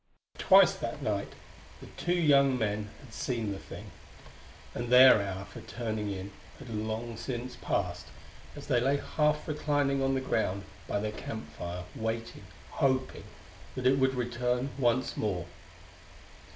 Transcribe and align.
]Twice 0.49 0.73
that 0.73 1.03
night 1.03 1.33
the 1.79 1.85
two 2.03 2.15
young 2.15 2.57
men 2.57 2.89
had 3.01 3.13
seen 3.13 3.51
the 3.51 3.59
thing, 3.59 3.91
and 4.73 4.89
their 4.89 5.21
hour 5.21 5.45
for 5.45 5.61
turning 5.61 6.09
in 6.09 6.31
had 6.57 6.73
long 6.73 7.15
since 7.17 7.55
passed 7.57 8.07
as 8.55 8.65
they 8.65 8.79
lay 8.79 8.97
half 8.97 9.47
reclining 9.47 10.01
on 10.01 10.15
the 10.15 10.19
ground 10.19 10.63
by 10.87 10.99
their 10.99 11.11
campfire 11.11 11.83
waiting, 11.95 12.45
hoping 12.71 13.25
that 13.75 13.85
it 13.85 13.99
would 13.99 14.15
return 14.15 14.71
once 14.79 15.15
more. 15.15 15.45